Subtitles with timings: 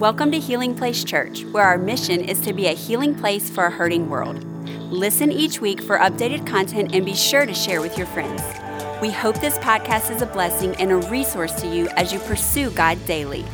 [0.00, 3.66] Welcome to Healing Place Church, where our mission is to be a healing place for
[3.66, 4.42] a hurting world.
[4.90, 8.40] Listen each week for updated content and be sure to share with your friends.
[9.02, 12.70] We hope this podcast is a blessing and a resource to you as you pursue
[12.70, 13.44] God daily.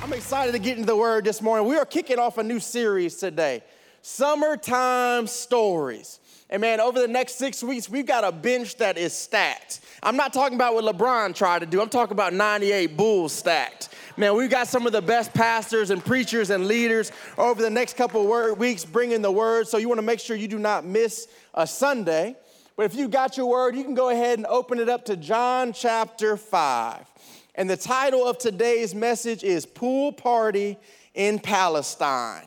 [0.00, 1.66] I'm excited to get into the word this morning.
[1.66, 3.64] We are kicking off a new series today
[4.00, 6.20] Summertime Stories.
[6.48, 9.80] And man, over the next six weeks, we've got a bench that is stacked.
[10.00, 13.88] I'm not talking about what LeBron tried to do, I'm talking about 98 Bulls stacked.
[14.18, 17.96] Man, we've got some of the best pastors and preachers and leaders over the next
[17.96, 19.68] couple of weeks bringing the word.
[19.68, 22.34] So you want to make sure you do not miss a Sunday.
[22.76, 25.16] But if you've got your word, you can go ahead and open it up to
[25.16, 27.06] John chapter 5.
[27.54, 30.78] And the title of today's message is Pool Party
[31.14, 32.46] in Palestine.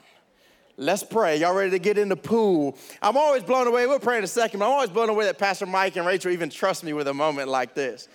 [0.75, 1.37] Let's pray.
[1.37, 2.77] Y'all ready to get in the pool?
[3.01, 3.87] I'm always blown away.
[3.87, 4.59] We'll pray in a second.
[4.59, 7.13] but I'm always blown away that Pastor Mike and Rachel even trust me with a
[7.13, 8.09] moment like this.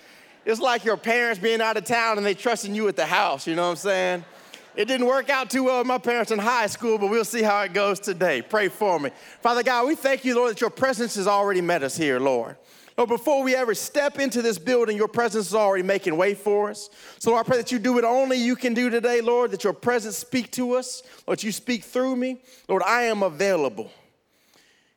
[0.46, 3.48] It's like your parents being out of town and they trusting you at the house,
[3.48, 4.24] you know what I'm saying?
[4.77, 7.42] It didn't work out too well with my parents in high school, but we'll see
[7.42, 8.42] how it goes today.
[8.42, 9.11] Pray for me.
[9.41, 12.56] Father God, we thank you, Lord, that your presence has already met us here, Lord.
[12.97, 16.70] Lord, before we ever step into this building, your presence is already making way for
[16.70, 16.91] us.
[17.19, 19.64] So, Lord, I pray that you do what only you can do today, Lord, that
[19.64, 22.41] your presence speak to us, Lord, you speak through me.
[22.69, 23.91] Lord, I am available.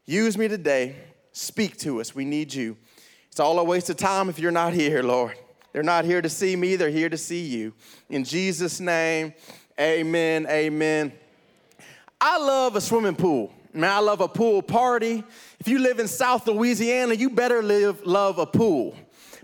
[0.06, 0.96] Use me today.
[1.32, 2.14] Speak to us.
[2.14, 2.78] We need you.
[3.40, 5.34] It's all a waste of time if you're not here, Lord.
[5.72, 7.72] They're not here to see me, they're here to see you.
[8.10, 9.34] In Jesus' name,
[9.80, 11.14] amen, amen.
[12.20, 13.54] I love a swimming pool.
[13.74, 15.24] Man, I love a pool party.
[15.58, 18.94] If you live in South Louisiana, you better live, love a pool.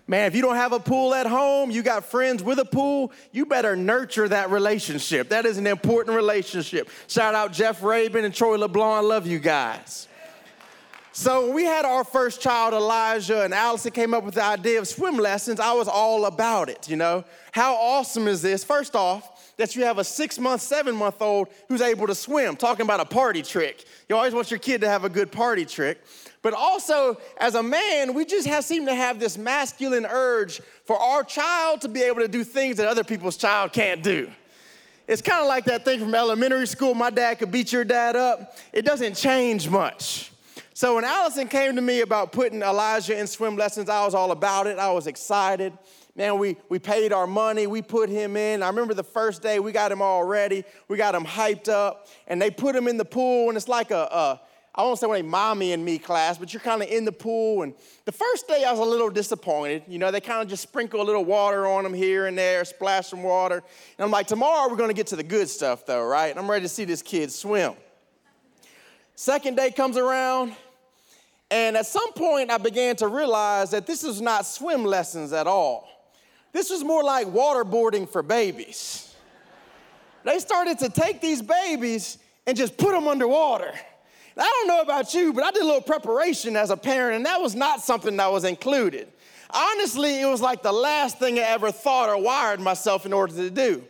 [0.08, 3.14] Man, if you don't have a pool at home, you got friends with a pool,
[3.32, 5.30] you better nurture that relationship.
[5.30, 6.90] That is an important relationship.
[7.08, 9.06] Shout out Jeff Rabin and Troy LeBlanc.
[9.06, 10.10] I love you guys.
[11.18, 14.80] So when we had our first child, Elijah, and Allison came up with the idea
[14.80, 17.24] of swim lessons, I was all about it, you know.
[17.54, 18.66] How awesome is this?
[18.66, 22.58] First off, that you have a six month, seven month old who's able to swim,
[22.58, 23.86] talking about a party trick.
[24.10, 26.04] You always want your kid to have a good party trick.
[26.42, 31.00] But also, as a man, we just have, seem to have this masculine urge for
[31.00, 34.30] our child to be able to do things that other people's child can't do.
[35.08, 38.18] It's kind of like that thing from elementary school my dad could beat your dad
[38.18, 38.58] up.
[38.74, 40.34] It doesn't change much.
[40.78, 44.32] So when Allison came to me about putting Elijah in swim lessons, I was all
[44.32, 44.78] about it.
[44.78, 45.72] I was excited.
[46.18, 48.62] Man, we, we paid our money, we put him in.
[48.62, 52.10] I remember the first day we got him all ready, we got him hyped up,
[52.28, 54.42] and they put him in the pool, and it's like a, a
[54.76, 57.12] I won't say when a mommy and me class, but you're kind of in the
[57.14, 57.64] pool.
[57.64, 59.84] And the first day I was a little disappointed.
[59.88, 62.66] You know, they kind of just sprinkle a little water on him here and there,
[62.66, 63.64] splash some water.
[63.98, 66.32] And I'm like, tomorrow we're going to get to the good stuff, though, right?
[66.32, 67.76] And I'm ready to see this kid swim.
[69.18, 70.54] Second day comes around,
[71.52, 75.48] and at some point, I began to realize that this is not swim lessons at
[75.48, 75.88] all.
[76.52, 79.14] This was more like waterboarding for babies.
[80.24, 82.18] They started to take these babies
[82.48, 83.72] and just put them underwater.
[84.38, 87.26] I don't know about you, but I did a little preparation as a parent, and
[87.26, 89.08] that was not something that was included.
[89.50, 93.34] Honestly, it was like the last thing I ever thought or wired myself in order
[93.36, 93.84] to do.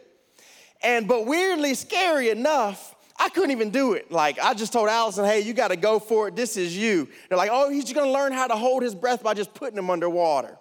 [0.84, 4.12] And but weirdly scary enough, I couldn't even do it.
[4.12, 6.36] Like, I just told Allison, hey, you got to go for it.
[6.36, 7.08] This is you.
[7.30, 9.78] They're like, oh, he's going to learn how to hold his breath by just putting
[9.78, 10.58] him underwater.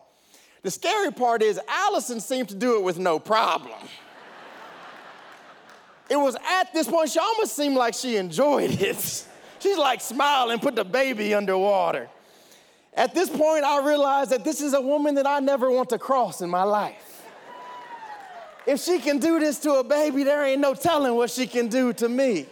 [0.63, 3.79] The scary part is, Allison seemed to do it with no problem.
[6.09, 9.27] it was at this point, she almost seemed like she enjoyed it.
[9.59, 12.09] She's like smiling, put the baby underwater.
[12.95, 15.99] At this point, I realized that this is a woman that I never want to
[15.99, 17.14] cross in my life.
[18.67, 21.69] If she can do this to a baby, there ain't no telling what she can
[21.69, 22.47] do to me.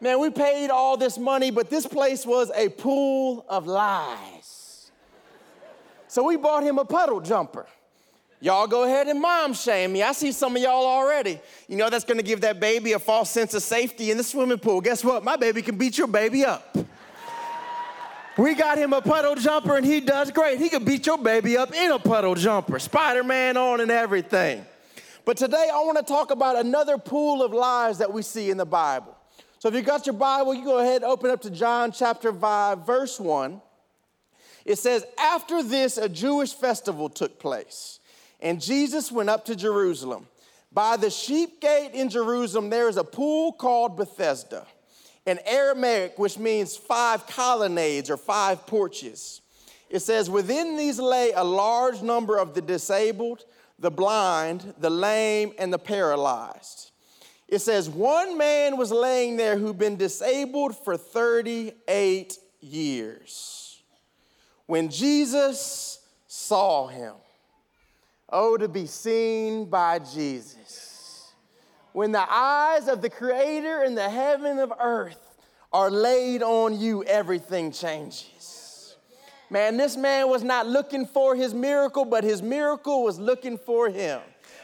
[0.00, 4.90] Man, we paid all this money, but this place was a pool of lies.
[6.06, 7.66] So we bought him a puddle jumper.
[8.40, 10.02] Y'all go ahead and mom shame me.
[10.02, 11.40] I see some of y'all already.
[11.66, 14.58] You know that's gonna give that baby a false sense of safety in the swimming
[14.58, 14.80] pool.
[14.80, 15.24] Guess what?
[15.24, 16.76] My baby can beat your baby up.
[18.38, 20.60] We got him a puddle jumper and he does great.
[20.60, 24.64] He could beat your baby up in a puddle jumper, Spider Man on and everything.
[25.28, 28.56] But today I want to talk about another pool of lies that we see in
[28.56, 29.14] the Bible.
[29.58, 32.32] So if you got your Bible, you go ahead and open up to John chapter
[32.32, 33.60] 5, verse 1.
[34.64, 38.00] It says, After this, a Jewish festival took place,
[38.40, 40.26] and Jesus went up to Jerusalem.
[40.72, 44.66] By the sheep gate in Jerusalem, there is a pool called Bethesda
[45.26, 49.42] in Aramaic, which means five colonnades or five porches.
[49.90, 53.44] It says, Within these lay a large number of the disabled,
[53.78, 56.90] the blind, the lame, and the paralyzed.
[57.46, 63.82] It says, One man was laying there who'd been disabled for 38 years.
[64.66, 67.14] When Jesus saw him,
[68.30, 71.32] oh, to be seen by Jesus.
[71.92, 75.36] When the eyes of the Creator in the heaven of earth
[75.72, 78.26] are laid on you, everything changes.
[79.50, 83.88] Man, this man was not looking for his miracle, but his miracle was looking for
[83.88, 84.20] him.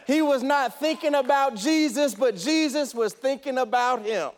[0.07, 4.31] He was not thinking about Jesus, but Jesus was thinking about him.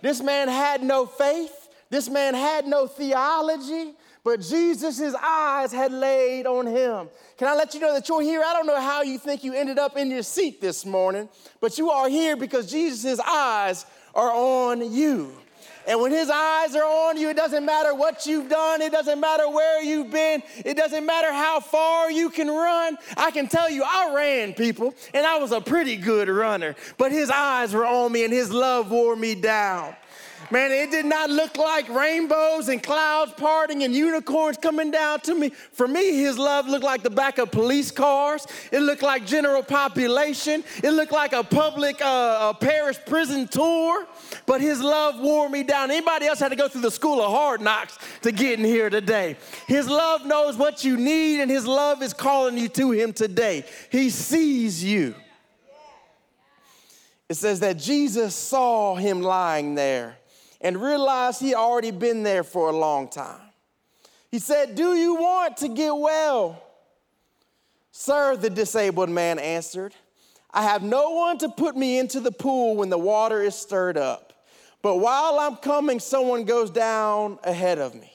[0.00, 1.68] This man had no faith.
[1.90, 7.08] This man had no theology, but Jesus' eyes had laid on him.
[7.38, 8.42] Can I let you know that you're here?
[8.44, 11.28] I don't know how you think you ended up in your seat this morning,
[11.60, 15.32] but you are here because Jesus' eyes are on you.
[15.88, 19.18] And when his eyes are on you, it doesn't matter what you've done, it doesn't
[19.18, 22.98] matter where you've been, it doesn't matter how far you can run.
[23.16, 27.10] I can tell you, I ran, people, and I was a pretty good runner, but
[27.10, 29.96] his eyes were on me and his love wore me down.
[30.50, 35.34] Man, it did not look like rainbows and clouds parting and unicorns coming down to
[35.34, 35.50] me.
[35.50, 38.46] For me, his love looked like the back of police cars.
[38.72, 40.64] It looked like general population.
[40.82, 44.06] It looked like a public uh, a parish prison tour.
[44.46, 45.90] But his love wore me down.
[45.90, 48.88] Anybody else had to go through the school of hard knocks to get in here
[48.88, 49.36] today?
[49.66, 53.66] His love knows what you need, and his love is calling you to him today.
[53.90, 55.14] He sees you.
[57.28, 60.16] It says that Jesus saw him lying there
[60.60, 63.40] and realized he already been there for a long time.
[64.30, 66.62] He said, Do you want to get well?
[67.90, 69.94] Sir, the disabled man answered,
[70.50, 73.96] I have no one to put me into the pool when the water is stirred
[73.96, 74.32] up.
[74.82, 78.12] But while I'm coming, someone goes down ahead of me.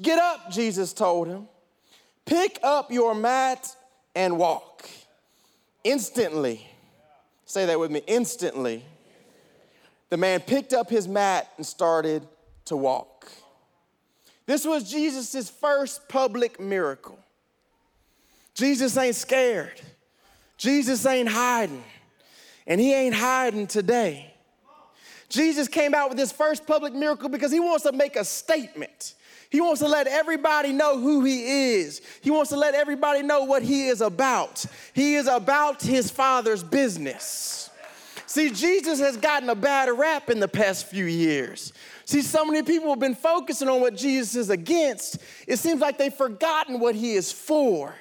[0.00, 1.48] Get up, Jesus told him.
[2.24, 3.74] Pick up your mat
[4.14, 4.88] and walk.
[5.82, 6.66] Instantly,
[7.44, 8.84] say that with me, instantly,
[10.14, 12.22] the man picked up his mat and started
[12.66, 13.32] to walk.
[14.46, 17.18] This was Jesus' first public miracle.
[18.54, 19.80] Jesus ain't scared.
[20.56, 21.82] Jesus ain't hiding.
[22.64, 24.32] And he ain't hiding today.
[25.28, 29.14] Jesus came out with his first public miracle because he wants to make a statement.
[29.50, 32.02] He wants to let everybody know who he is.
[32.20, 34.64] He wants to let everybody know what he is about.
[34.92, 37.68] He is about his father's business.
[38.26, 41.72] See, Jesus has gotten a bad rap in the past few years.
[42.04, 45.18] See, so many people have been focusing on what Jesus is against.
[45.46, 47.94] It seems like they've forgotten what he is for.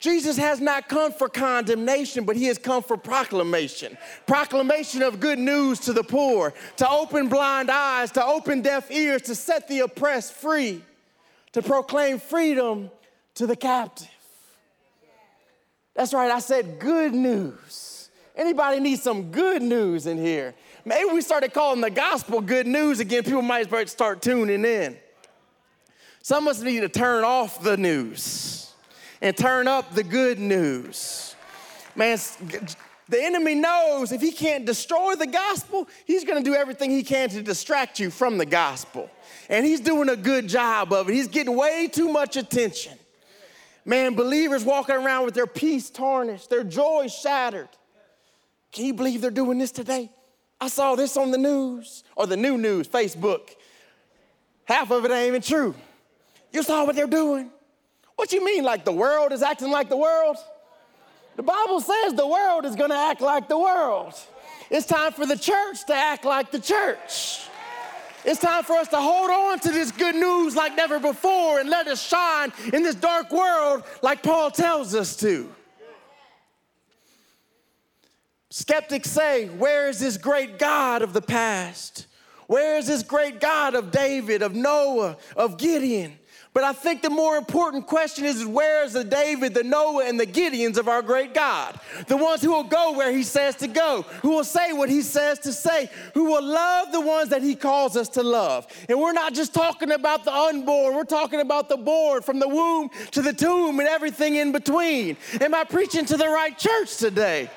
[0.00, 3.98] Jesus has not come for condemnation, but he has come for proclamation.
[4.26, 9.22] Proclamation of good news to the poor, to open blind eyes, to open deaf ears,
[9.22, 10.82] to set the oppressed free,
[11.52, 12.90] to proclaim freedom
[13.34, 14.08] to the captive.
[15.94, 17.89] That's right, I said good news.
[18.36, 20.54] Anybody need some good news in here?
[20.84, 23.22] Maybe we started calling the gospel good news again.
[23.24, 24.96] People might start tuning in.
[26.22, 28.72] Some of us need to turn off the news
[29.20, 31.34] and turn up the good news.
[31.96, 32.18] Man,
[33.08, 37.28] the enemy knows if he can't destroy the gospel, he's gonna do everything he can
[37.30, 39.10] to distract you from the gospel.
[39.48, 41.14] And he's doing a good job of it.
[41.14, 42.96] He's getting way too much attention.
[43.84, 47.68] Man, believers walking around with their peace tarnished, their joy shattered.
[48.72, 50.10] Can you believe they're doing this today?
[50.60, 53.50] I saw this on the news or the new news, Facebook.
[54.64, 55.74] Half of it ain't even true.
[56.52, 57.50] You saw what they're doing.
[58.16, 60.36] What you mean, like the world is acting like the world?
[61.36, 64.14] The Bible says the world is gonna act like the world.
[64.68, 67.48] It's time for the church to act like the church.
[68.24, 71.70] It's time for us to hold on to this good news like never before and
[71.70, 75.50] let us shine in this dark world like Paul tells us to.
[78.50, 82.06] Skeptics say, Where is this great God of the past?
[82.48, 86.18] Where is this great God of David, of Noah, of Gideon?
[86.52, 90.18] But I think the more important question is where is the David, the Noah, and
[90.18, 91.78] the Gideons of our great God?
[92.08, 95.02] The ones who will go where he says to go, who will say what he
[95.02, 98.66] says to say, who will love the ones that he calls us to love.
[98.88, 102.48] And we're not just talking about the unborn, we're talking about the born from the
[102.48, 105.16] womb to the tomb and everything in between.
[105.40, 107.48] Am I preaching to the right church today?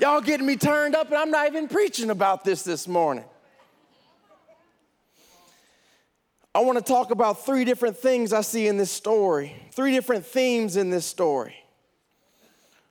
[0.00, 3.24] Y'all getting me turned up, and I'm not even preaching about this this morning.
[6.54, 10.24] I want to talk about three different things I see in this story, three different
[10.24, 11.56] themes in this story.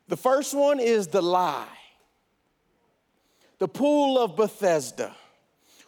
[0.10, 1.66] The first one is the lie,
[3.60, 5.16] the pool of Bethesda,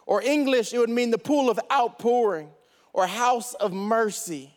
[0.06, 2.48] or English, it would mean the pool of outpouring
[2.94, 4.54] or house of mercy.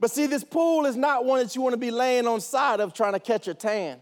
[0.00, 2.80] But see, this pool is not one that you want to be laying on side
[2.80, 4.00] of trying to catch a tan.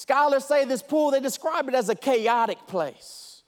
[0.00, 3.42] Scholars say this pool, they describe it as a chaotic place,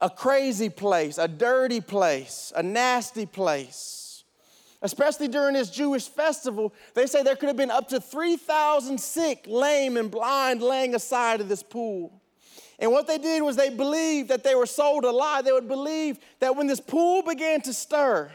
[0.00, 4.24] a crazy place, a dirty place, a nasty place.
[4.82, 9.44] especially during this Jewish festival, they say there could have been up to 3,000 sick,
[9.46, 12.20] lame, and blind laying aside of this pool.
[12.80, 15.40] And what they did was they believed that they were sold a lie.
[15.40, 18.32] They would believe that when this pool began to stir,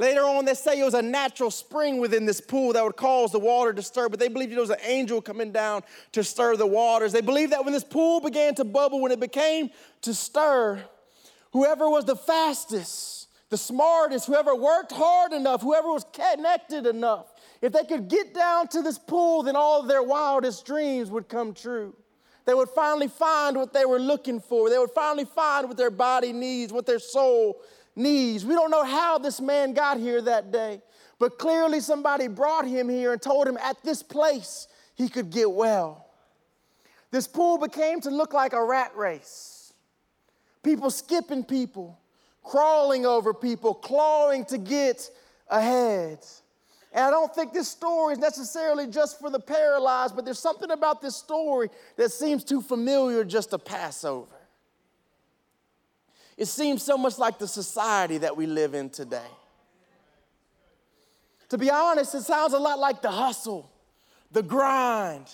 [0.00, 3.30] later on they say it was a natural spring within this pool that would cause
[3.32, 6.56] the water to stir, but they believed it was an angel coming down to stir
[6.56, 7.12] the waters.
[7.12, 9.68] They believed that when this pool began to bubble, when it became
[10.00, 10.82] to stir,
[11.52, 17.26] whoever was the fastest, the smartest, whoever worked hard enough, whoever was connected enough,
[17.60, 21.28] if they could get down to this pool, then all of their wildest dreams would
[21.28, 21.94] come true.
[22.46, 24.70] They would finally find what they were looking for.
[24.70, 27.60] They would finally find what their body needs, what their soul
[28.00, 28.44] needs.
[28.44, 30.80] We don't know how this man got here that day,
[31.18, 35.50] but clearly somebody brought him here and told him at this place he could get
[35.50, 36.06] well.
[37.10, 39.72] This pool became to look like a rat race.
[40.62, 41.98] People skipping people,
[42.42, 45.10] crawling over people, clawing to get
[45.48, 46.18] ahead.
[46.92, 50.70] And I don't think this story is necessarily just for the paralyzed, but there's something
[50.70, 54.39] about this story that seems too familiar just to pass over.
[56.40, 59.30] It seems so much like the society that we live in today.
[61.50, 63.70] To be honest, it sounds a lot like the hustle,
[64.32, 65.26] the grind,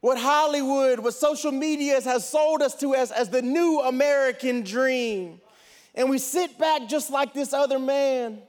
[0.00, 5.40] what Hollywood, what social media has sold us to as, as the new American dream.
[5.94, 8.42] And we sit back just like this other man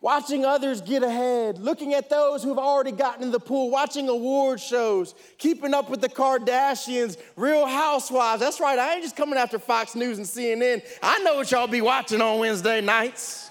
[0.00, 4.58] watching others get ahead, looking at those who've already gotten in the pool, watching award
[4.58, 8.40] shows, keeping up with the Kardashians, Real Housewives.
[8.40, 10.82] That's right, I ain't just coming after Fox News and CNN.
[11.02, 13.50] I know what y'all be watching on Wednesday nights.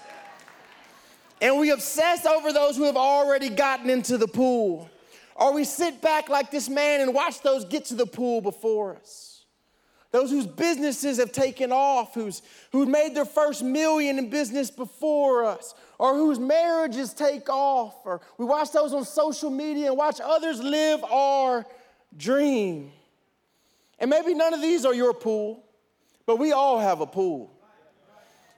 [1.40, 4.90] And we obsess over those who have already gotten into the pool.
[5.34, 8.96] Or we sit back like this man and watch those get to the pool before
[8.96, 9.29] us
[10.10, 15.44] those whose businesses have taken off, who's, who made their first million in business before
[15.44, 20.20] us, or whose marriages take off, or we watch those on social media and watch
[20.20, 21.64] others live our
[22.16, 22.90] dream.
[23.98, 25.62] And maybe none of these are your pool,
[26.26, 27.52] but we all have a pool.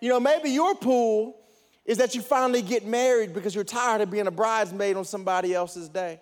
[0.00, 1.36] You know, maybe your pool
[1.84, 5.52] is that you finally get married because you're tired of being a bridesmaid on somebody
[5.52, 6.20] else's day.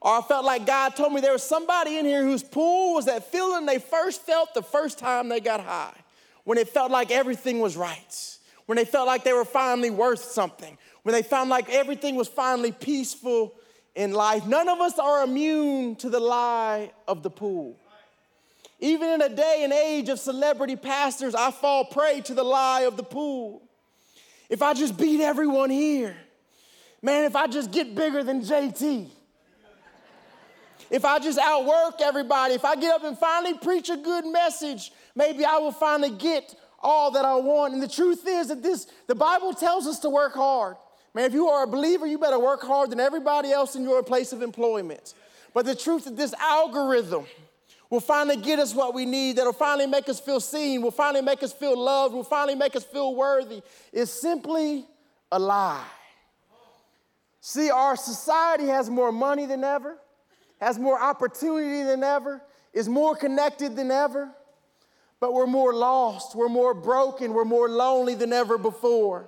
[0.00, 3.06] Or I felt like God told me there was somebody in here whose pool was
[3.06, 5.94] that feeling they first felt the first time they got high,
[6.44, 8.36] when it felt like everything was right
[8.66, 12.28] when they felt like they were finally worth something, when they found like everything was
[12.28, 13.54] finally peaceful
[13.94, 14.44] in life.
[14.46, 17.76] None of us are immune to the lie of the pool.
[18.78, 22.82] Even in a day and age of celebrity pastors, I fall prey to the lie
[22.82, 23.62] of the pool.
[24.50, 26.16] If I just beat everyone here,
[27.00, 29.08] man, if I just get bigger than JT,
[30.90, 34.92] if I just outwork everybody, if I get up and finally preach a good message,
[35.14, 37.74] maybe I will finally get all that I want.
[37.74, 40.76] And the truth is that this, the Bible tells us to work hard.
[41.14, 44.02] Man, if you are a believer, you better work hard than everybody else in your
[44.02, 45.14] place of employment.
[45.54, 47.24] But the truth is, this algorithm
[47.88, 51.22] will finally get us what we need, that'll finally make us feel seen, will finally
[51.22, 53.62] make us feel loved, will finally make us feel worthy,
[53.92, 54.84] is simply
[55.32, 55.84] a lie.
[57.40, 59.96] See, our society has more money than ever,
[60.60, 64.30] has more opportunity than ever, is more connected than ever
[65.20, 69.26] but we're more lost, we're more broken, we're more lonely than ever before.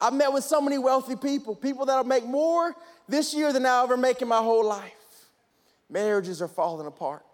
[0.00, 2.74] I've met with so many wealthy people, people that'll make more
[3.08, 4.92] this year than I'll ever make in my whole life.
[5.90, 7.24] Marriages are falling apart.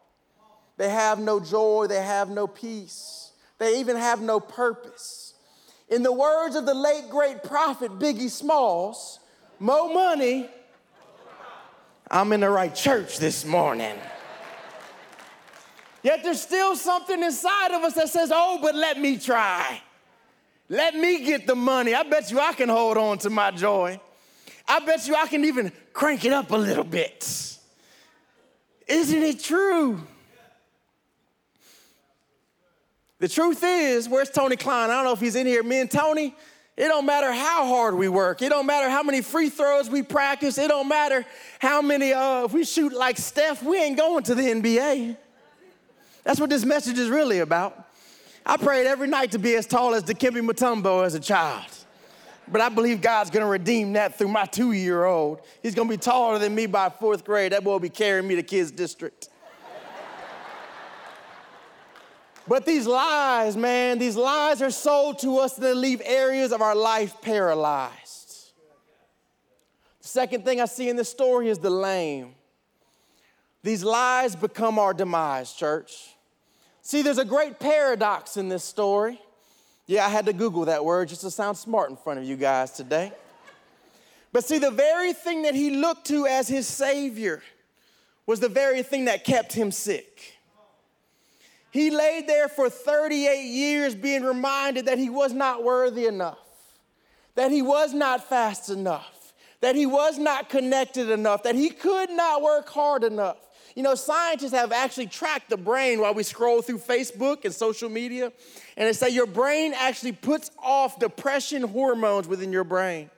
[0.77, 5.35] They have no joy, they have no peace, they even have no purpose.
[5.89, 9.19] In the words of the late great prophet Biggie Smalls,
[9.59, 10.49] more money,
[12.11, 13.97] I'm in the right church this morning.
[16.03, 19.81] Yet there's still something inside of us that says, oh, but let me try.
[20.69, 21.95] Let me get the money.
[21.95, 24.01] I bet you I can hold on to my joy.
[24.67, 27.59] I bet you I can even crank it up a little bit.
[28.89, 30.01] Isn't it true?
[33.19, 34.91] The truth is, where's Tony Klein?
[34.91, 35.63] I don't know if he's in here.
[35.63, 36.35] Me and Tony,
[36.81, 38.41] it don't matter how hard we work.
[38.41, 40.57] It don't matter how many free throws we practice.
[40.57, 41.27] It don't matter
[41.59, 45.15] how many, uh, if we shoot like Steph, we ain't going to the NBA.
[46.25, 47.91] That's what this message is really about.
[48.47, 51.67] I prayed every night to be as tall as Dikembe Mutombo as a child.
[52.49, 55.43] But I believe God's gonna redeem that through my two year old.
[55.63, 57.53] He's gonna be taller than me by fourth grade.
[57.53, 59.29] That boy will be carrying me to kids' district.
[62.51, 66.75] But these lies, man, these lies are sold to us that leave areas of our
[66.75, 68.51] life paralyzed.
[70.03, 72.35] The second thing I see in this story is the lame.
[73.63, 76.17] These lies become our demise, church.
[76.83, 79.21] See, there's a great paradox in this story.
[79.87, 82.35] Yeah, I had to Google that word just to sound smart in front of you
[82.35, 83.13] guys today.
[84.33, 87.45] But see, the very thing that he looked to as his Savior
[88.27, 90.40] was the very thing that kept him sick.
[91.71, 96.39] He laid there for 38 years being reminded that he was not worthy enough,
[97.37, 102.11] that he was not fast enough, that he was not connected enough, that he could
[102.11, 103.37] not work hard enough.
[103.77, 107.89] You know, scientists have actually tracked the brain while we scroll through Facebook and social
[107.89, 108.33] media,
[108.77, 113.11] and they say your brain actually puts off depression hormones within your brain.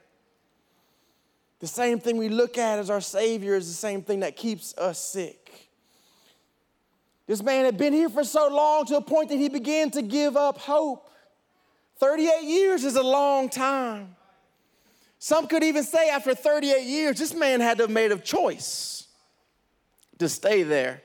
[1.60, 4.76] The same thing we look at as our Savior is the same thing that keeps
[4.76, 5.41] us sick.
[7.26, 10.02] This man had been here for so long to a point that he began to
[10.02, 11.08] give up hope.
[11.98, 14.16] 38 years is a long time.
[15.18, 19.06] Some could even say after 38 years, this man had to have made a choice
[20.18, 21.02] to stay there.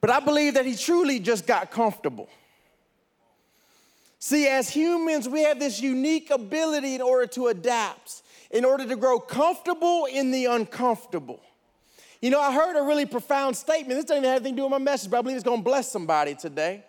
[0.00, 2.28] But I believe that he truly just got comfortable.
[4.18, 8.96] See, as humans, we have this unique ability in order to adapt in order to
[8.96, 11.40] grow comfortable in the uncomfortable.
[12.20, 13.98] You know, I heard a really profound statement.
[13.98, 15.62] This doesn't even have anything to do with my message, but I believe it's gonna
[15.62, 16.82] bless somebody today.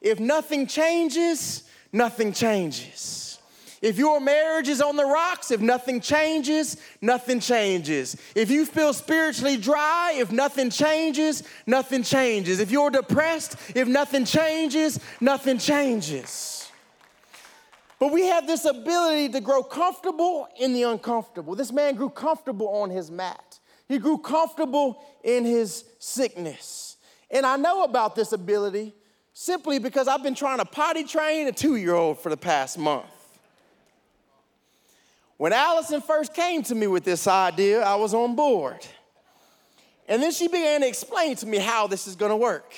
[0.00, 3.38] If nothing changes, nothing changes.
[3.82, 8.16] If your marriage is on the rocks, if nothing changes, nothing changes.
[8.34, 12.58] If you feel spiritually dry, if nothing changes, nothing changes.
[12.58, 16.70] If you're depressed, if nothing changes, nothing changes.
[17.98, 21.54] But we have this ability to grow comfortable in the uncomfortable.
[21.54, 23.45] This man grew comfortable on his mat,
[23.88, 26.96] he grew comfortable in his sickness.
[27.30, 28.94] And I know about this ability
[29.32, 32.78] simply because I've been trying to potty train a two year old for the past
[32.78, 33.06] month.
[35.36, 38.86] When Allison first came to me with this idea, I was on board.
[40.08, 42.74] And then she began to explain to me how this is gonna work.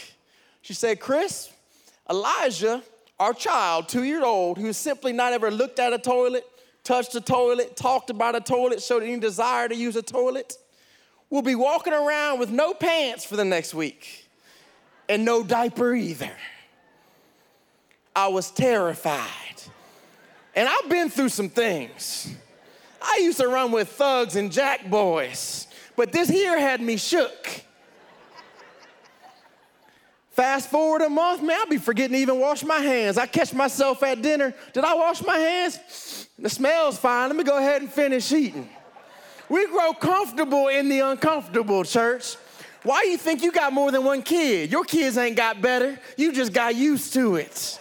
[0.63, 1.53] She said, Chris,
[2.11, 2.83] Elijah
[3.19, 6.45] our child, two years old, who simply not ever looked at a toilet,
[6.85, 10.57] touched a toilet, talked about a toilet, showed any desire to use a toilet,
[11.31, 14.29] will be walking around with no pants for the next week
[15.09, 16.33] and no diaper either.
[18.15, 19.29] I was terrified.
[20.55, 22.35] And I've been through some things.
[23.01, 27.63] I used to run with thugs and jack boys, but this here had me shook.
[30.33, 33.19] Fast forward a month, man, I'll be forgetting to even wash my hands.
[33.19, 34.55] I catch myself at dinner.
[34.73, 36.29] Did I wash my hands?
[36.39, 37.29] The smell's fine.
[37.29, 38.69] Let me go ahead and finish eating.
[39.49, 42.37] We grow comfortable in the uncomfortable, church.
[42.83, 44.71] Why do you think you got more than one kid?
[44.71, 45.99] Your kids ain't got better.
[46.17, 47.81] You just got used to it.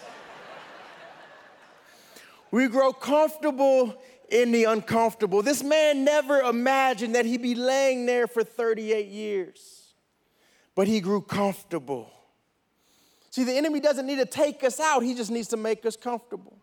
[2.51, 5.41] we grow comfortable in the uncomfortable.
[5.41, 9.93] This man never imagined that he'd be laying there for 38 years,
[10.75, 12.12] but he grew comfortable.
[13.30, 15.95] See, the enemy doesn't need to take us out, he just needs to make us
[15.95, 16.58] comfortable.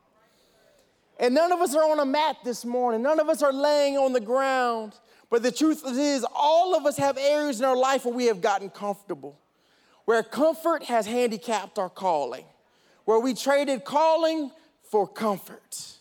[1.18, 3.96] And none of us are on a mat this morning, none of us are laying
[3.96, 4.94] on the ground.
[5.30, 8.40] But the truth is, all of us have areas in our life where we have
[8.40, 9.38] gotten comfortable,
[10.04, 12.44] where comfort has handicapped our calling,
[13.04, 14.50] where we traded calling
[14.90, 15.94] for comfort.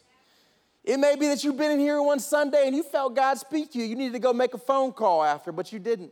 [0.84, 3.72] It may be that you've been in here one Sunday and you felt God speak
[3.72, 3.86] to you.
[3.86, 6.12] You needed to go make a phone call after, but you didn't.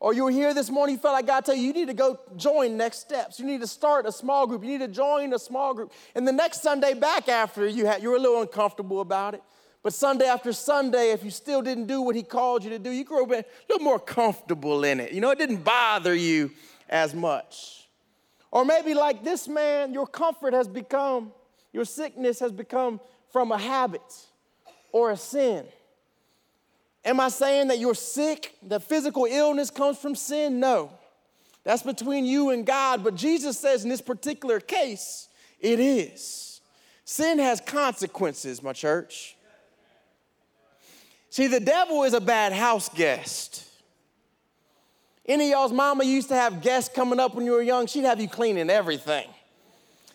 [0.00, 1.94] Or you were here this morning, you felt like God tell you, you need to
[1.94, 3.38] go join next steps.
[3.38, 4.64] You need to start a small group.
[4.64, 5.92] You need to join a small group.
[6.14, 9.42] And the next Sunday back after, you, had, you were a little uncomfortable about it.
[9.82, 12.90] But Sunday after Sunday, if you still didn't do what he called you to do,
[12.90, 15.12] you grew up a little more comfortable in it.
[15.12, 16.50] You know, it didn't bother you
[16.88, 17.88] as much.
[18.50, 21.32] Or maybe like this man, your comfort has become,
[21.72, 23.00] your sickness has become
[23.32, 24.02] from a habit
[24.92, 25.66] or a sin.
[27.04, 30.60] Am I saying that you're sick, that physical illness comes from sin?
[30.60, 30.90] No.
[31.64, 33.02] That's between you and God.
[33.02, 35.28] But Jesus says in this particular case,
[35.60, 36.60] it is.
[37.04, 39.36] Sin has consequences, my church.
[41.30, 43.66] See, the devil is a bad house guest.
[45.26, 48.04] Any of y'all's mama used to have guests coming up when you were young, she'd
[48.04, 49.28] have you cleaning everything.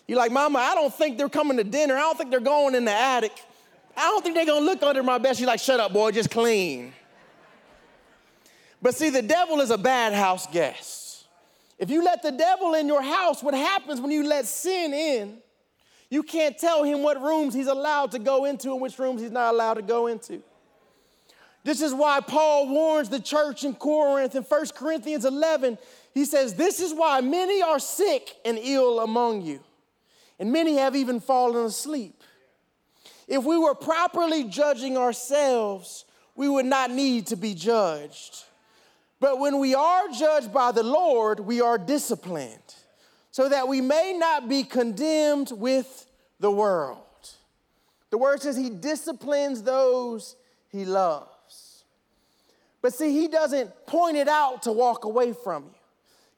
[0.06, 1.96] You're like, Mama, I don't think they're coming to dinner.
[1.96, 3.32] I don't think they're going in the attic.
[3.96, 5.36] I don't think they're gonna look under my bed.
[5.36, 6.92] She's like, shut up, boy, just clean.
[8.82, 11.24] But see, the devil is a bad house guest.
[11.78, 15.38] If you let the devil in your house, what happens when you let sin in,
[16.08, 19.30] you can't tell him what rooms he's allowed to go into and which rooms he's
[19.30, 20.42] not allowed to go into.
[21.64, 25.78] This is why Paul warns the church in Corinth in 1 Corinthians 11.
[26.14, 29.60] He says, This is why many are sick and ill among you,
[30.38, 32.22] and many have even fallen asleep.
[33.28, 38.44] If we were properly judging ourselves, we would not need to be judged.
[39.18, 42.74] But when we are judged by the Lord, we are disciplined,
[43.30, 46.06] so that we may not be condemned with
[46.38, 46.98] the world.
[48.10, 50.36] The word says he disciplines those
[50.68, 51.84] he loves.
[52.82, 55.70] But see, he doesn't point it out to walk away from you.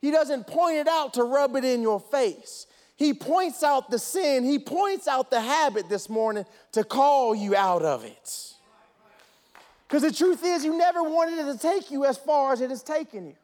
[0.00, 2.67] He doesn't point it out to rub it in your face.
[2.98, 7.54] He points out the sin, he points out the habit this morning to call you
[7.54, 8.54] out of it.
[9.86, 12.70] Because the truth is, you never wanted it to take you as far as it
[12.70, 13.36] has taken you.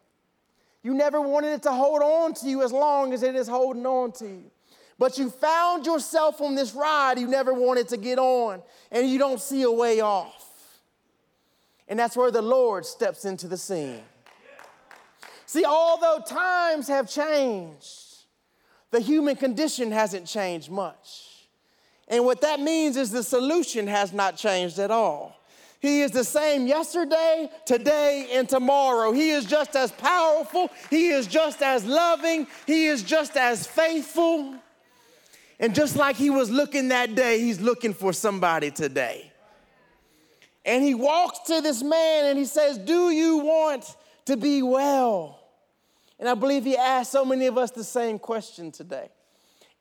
[0.82, 3.86] You never wanted it to hold on to you as long as it is holding
[3.86, 4.50] on to you.
[4.98, 9.20] But you found yourself on this ride you never wanted to get on, and you
[9.20, 10.80] don't see a way off.
[11.86, 14.02] And that's where the Lord steps into the scene.
[15.46, 18.13] See, although times have changed,
[18.94, 21.48] the human condition hasn't changed much.
[22.06, 25.36] And what that means is the solution has not changed at all.
[25.80, 29.10] He is the same yesterday, today, and tomorrow.
[29.10, 30.70] He is just as powerful.
[30.90, 32.46] He is just as loving.
[32.68, 34.54] He is just as faithful.
[35.58, 39.32] And just like he was looking that day, he's looking for somebody today.
[40.64, 45.43] And he walks to this man and he says, Do you want to be well?
[46.18, 49.10] And I believe he asked so many of us the same question today.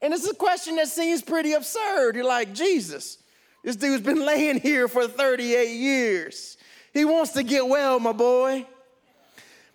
[0.02, 2.16] And it's a question that seems pretty absurd.
[2.16, 3.20] You're like, Jesus,
[3.64, 6.58] this dude's been laying here for 38 years.
[6.94, 8.68] He wants to get well, my boy.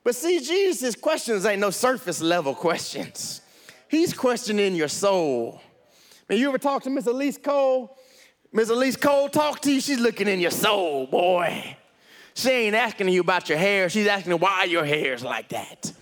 [0.04, 3.40] But see, Jesus' questions ain't no surface level questions.
[3.88, 5.60] He's questioning your soul.
[6.28, 7.96] Man, you ever talk to Miss Elise Cole?
[8.52, 11.76] Miss Elise Cole talk to you, she's looking in your soul, boy.
[12.34, 15.92] She ain't asking you about your hair, she's asking why your hair's like that.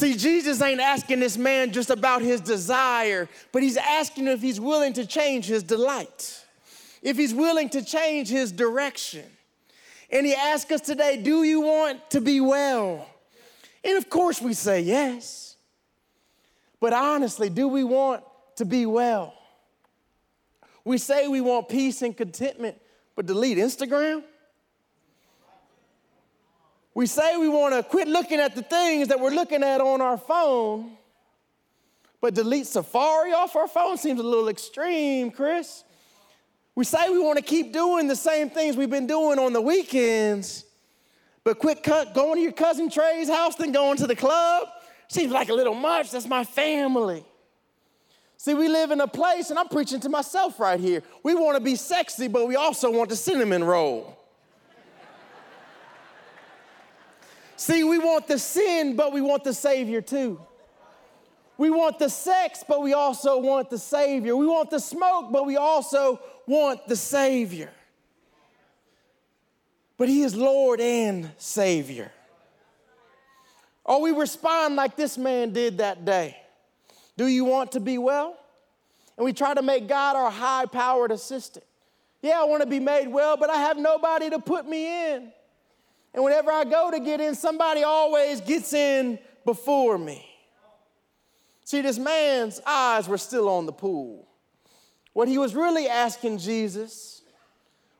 [0.00, 4.58] See, Jesus ain't asking this man just about his desire, but he's asking if he's
[4.58, 6.40] willing to change his delight
[7.02, 9.24] if he's willing to change his direction.
[10.10, 13.08] And he asks us today, Do you want to be well?
[13.84, 15.56] And of course, we say yes.
[16.80, 18.22] But honestly, do we want
[18.56, 19.34] to be well?
[20.84, 22.76] We say we want peace and contentment,
[23.14, 24.22] but delete Instagram?
[27.00, 30.02] We say we want to quit looking at the things that we're looking at on
[30.02, 30.98] our phone,
[32.20, 35.82] but delete Safari off our phone seems a little extreme, Chris.
[36.74, 39.62] We say we want to keep doing the same things we've been doing on the
[39.62, 40.66] weekends,
[41.42, 44.68] but quit going to your cousin Trey's house than going to the club.
[45.08, 46.10] Seems like a little much.
[46.10, 47.24] That's my family.
[48.36, 51.02] See, we live in a place, and I'm preaching to myself right here.
[51.22, 54.19] We want to be sexy, but we also want the cinnamon roll.
[57.60, 60.40] See, we want the sin, but we want the Savior too.
[61.58, 64.34] We want the sex, but we also want the Savior.
[64.34, 67.70] We want the smoke, but we also want the Savior.
[69.98, 72.10] But He is Lord and Savior.
[73.84, 76.38] Or we respond like this man did that day
[77.18, 78.38] Do you want to be well?
[79.18, 81.66] And we try to make God our high powered assistant.
[82.22, 85.32] Yeah, I want to be made well, but I have nobody to put me in.
[86.12, 90.26] And whenever I go to get in, somebody always gets in before me.
[91.64, 94.26] See, this man's eyes were still on the pool.
[95.12, 97.22] What he was really asking Jesus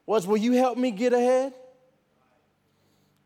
[0.06, 1.54] was, Will you help me get ahead?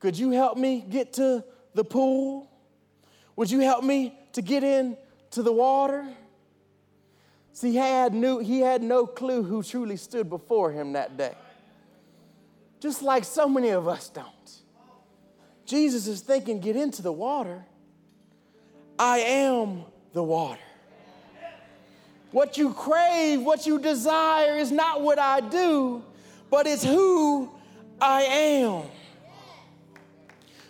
[0.01, 1.43] Could you help me get to
[1.75, 2.51] the pool?
[3.37, 4.97] Would you help me to get in
[5.31, 6.07] to the water?
[7.55, 11.35] See, he had, new, he had no clue who truly stood before him that day.
[12.81, 14.64] Just like so many of us don't.
[15.67, 17.65] Jesus is thinking, Get into the water.
[18.99, 20.61] I am the water.
[22.31, 26.03] What you crave, what you desire is not what I do,
[26.51, 27.51] but it's who
[28.01, 28.85] I am.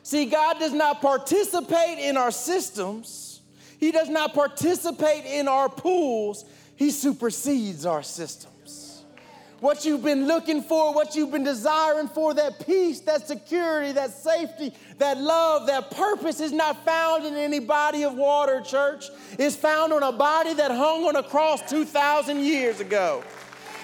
[0.03, 3.41] See, God does not participate in our systems,
[3.79, 6.45] He does not participate in our pools,
[6.77, 8.51] He supersedes our system
[9.61, 14.11] what you've been looking for, what you've been desiring for, that peace, that security, that
[14.11, 19.07] safety, that love, that purpose is not found in any body of water, church.
[19.39, 23.23] It's found on a body that hung on a cross 2,000 years ago.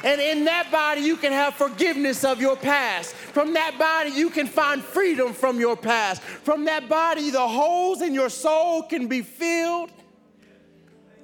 [0.02, 3.14] And in that body, you can have forgiveness of your past.
[3.14, 6.22] From that body, you can find freedom from your past.
[6.22, 9.90] From that body, the holes in your soul can be filled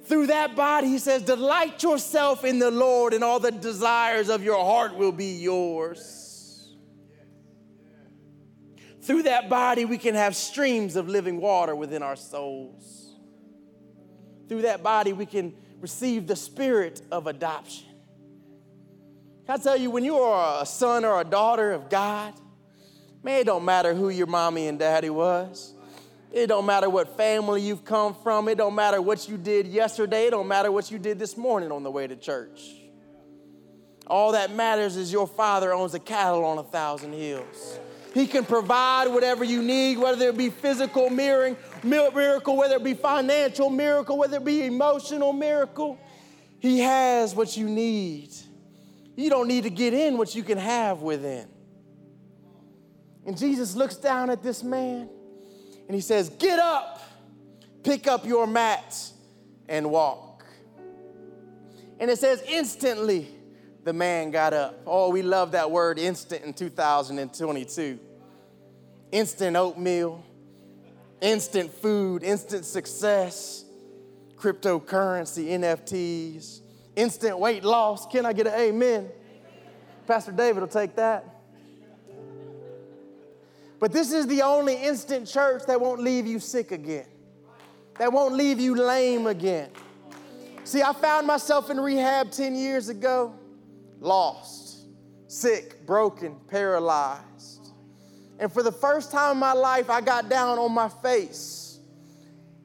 [0.07, 4.43] through that body, he says, delight yourself in the Lord, and all the desires of
[4.43, 6.75] your heart will be yours.
[9.01, 13.15] Through that body, we can have streams of living water within our souls.
[14.49, 17.87] Through that body, we can receive the spirit of adoption.
[19.45, 22.33] Can I tell you, when you are a son or a daughter of God,
[23.23, 25.73] man, it don't matter who your mommy and daddy was.
[26.37, 28.47] It don't matter what family you've come from.
[28.47, 30.27] It don't matter what you did yesterday.
[30.27, 32.61] It don't matter what you did this morning on the way to church.
[34.05, 37.79] All that matters is your father owns a cattle on a thousand hills.
[38.13, 43.71] He can provide whatever you need, whether it be physical miracle, whether it be financial
[43.71, 45.99] miracle, whether it be emotional miracle.
[46.59, 48.29] He has what you need.
[49.15, 51.47] You don't need to get in what you can have within.
[53.25, 55.09] And Jesus looks down at this man
[55.87, 57.01] and he says, Get up,
[57.83, 59.11] pick up your mat,
[59.67, 60.45] and walk.
[61.99, 63.27] And it says, Instantly,
[63.83, 64.81] the man got up.
[64.85, 67.99] Oh, we love that word instant in 2022.
[69.11, 70.23] Instant oatmeal,
[71.21, 73.63] instant food, instant success,
[74.35, 76.59] cryptocurrency, NFTs,
[76.97, 78.05] instant weight loss.
[78.07, 79.09] Can I get an amen?
[80.05, 81.36] Pastor David will take that.
[83.79, 87.07] But this is the only instant church that won't leave you sick again,
[87.99, 89.69] that won't leave you lame again.
[90.63, 93.33] See, I found myself in rehab 10 years ago
[93.99, 94.87] lost,
[95.27, 97.71] sick, broken, paralyzed.
[98.39, 101.79] And for the first time in my life, I got down on my face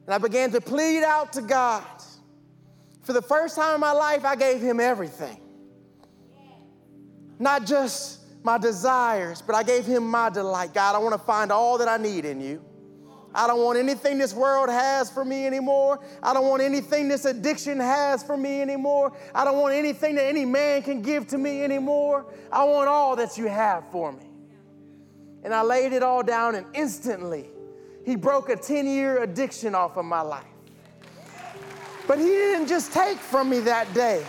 [0.05, 1.83] and I began to plead out to God.
[3.03, 5.39] For the first time in my life, I gave Him everything.
[7.39, 10.73] Not just my desires, but I gave Him my delight.
[10.73, 12.63] God, I want to find all that I need in you.
[13.35, 15.99] I don't want anything this world has for me anymore.
[16.21, 19.13] I don't want anything this addiction has for me anymore.
[19.33, 22.31] I don't want anything that any man can give to me anymore.
[22.51, 24.29] I want all that you have for me.
[25.43, 27.49] And I laid it all down, and instantly,
[28.05, 30.45] He broke a 10 year addiction off of my life.
[32.07, 34.23] But He didn't just take from me that day.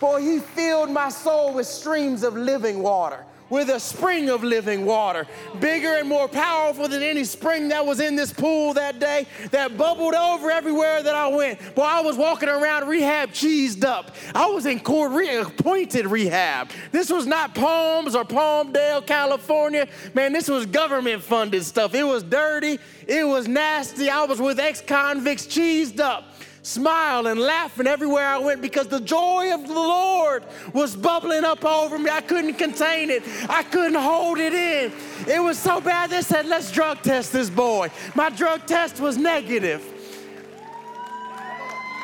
[0.00, 4.86] Boy, He filled my soul with streams of living water with a spring of living
[4.86, 5.26] water,
[5.60, 9.76] bigger and more powerful than any spring that was in this pool that day, that
[9.76, 11.74] bubbled over everywhere that I went.
[11.74, 14.16] Boy, I was walking around rehab cheesed up.
[14.34, 16.70] I was in court re- appointed rehab.
[16.92, 19.86] This was not Palms or Palmdale, California.
[20.14, 21.94] Man, this was government funded stuff.
[21.94, 24.08] It was dirty, it was nasty.
[24.08, 26.31] I was with ex convicts cheesed up
[26.62, 31.64] smiling, and laughing everywhere I went because the joy of the Lord was bubbling up
[31.64, 32.08] over me.
[32.08, 34.92] I couldn't contain it, I couldn't hold it in.
[35.28, 37.90] It was so bad they said, Let's drug test this boy.
[38.14, 39.84] My drug test was negative.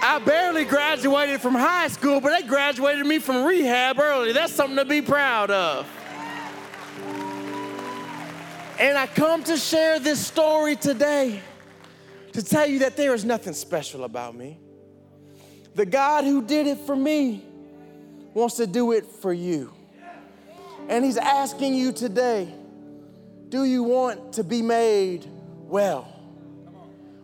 [0.01, 4.33] I barely graduated from high school, but they graduated me from rehab early.
[4.33, 5.89] That's something to be proud of.
[8.79, 11.43] And I come to share this story today
[12.39, 14.61] to tell you that there is nothing special about me.
[15.75, 17.45] The God who did it for me
[18.33, 19.73] wants to do it for you.
[20.89, 22.55] And He's asking you today
[23.49, 25.27] do you want to be made
[25.63, 26.07] well?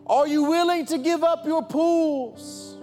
[0.09, 2.77] Are you willing to give up your pools?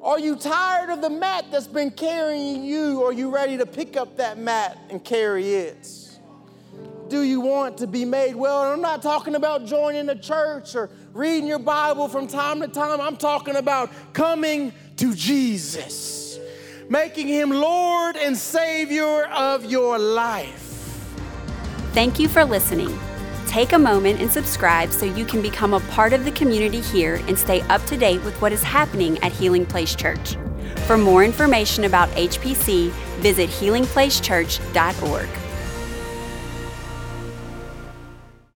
[0.00, 3.04] Are you tired of the mat that's been carrying you?
[3.04, 5.86] Are you ready to pick up that mat and carry it?
[7.08, 8.64] Do you want to be made well?
[8.64, 12.68] And I'm not talking about joining a church or reading your Bible from time to
[12.68, 13.00] time.
[13.00, 16.38] I'm talking about coming to Jesus,
[16.90, 20.62] making him Lord and Savior of your life.
[21.92, 22.98] Thank you for listening.
[23.46, 27.14] Take a moment and subscribe so you can become a part of the community here
[27.26, 30.36] and stay up to date with what is happening at Healing Place Church.
[30.86, 35.45] For more information about HPC, visit healingplacechurch.org.